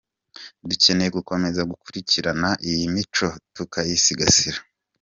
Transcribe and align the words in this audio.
Dukeneye 0.69 1.09
gukomeza 1.17 1.61
gukurikirana 1.71 2.49
iyi 2.69 2.83
mico 2.95 3.27
tukayisigasira. 3.53 4.59